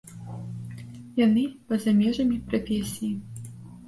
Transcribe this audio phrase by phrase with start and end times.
[1.25, 3.11] Яны па-за межамі прафесіі.